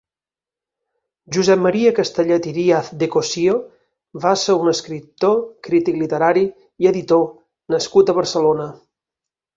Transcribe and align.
Josep 1.35 1.59
Maria 1.65 1.91
Castellet 1.99 2.47
i 2.51 2.53
Díaz 2.55 2.89
de 3.03 3.09
Cossío 3.17 3.53
va 4.25 4.31
ser 4.45 4.57
un 4.63 4.71
escriptor, 4.73 5.37
crític 5.69 6.01
literari 6.05 6.47
i 6.87 6.91
editor 6.93 7.27
nascut 7.77 8.11
a 8.11 8.17
Barcelona. 8.23 8.71